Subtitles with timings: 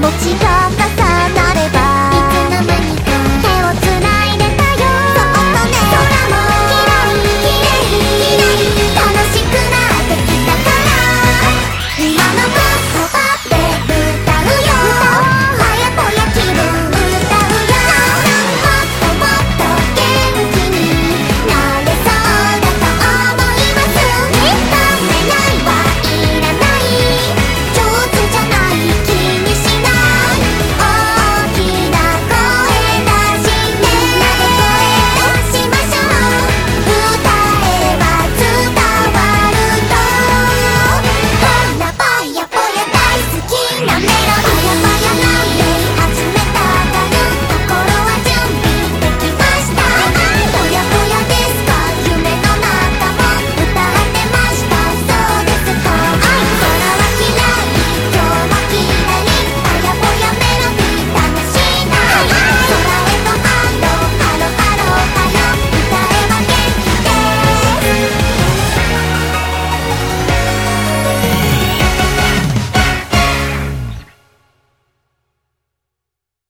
[0.00, 1.09] 持ちさあ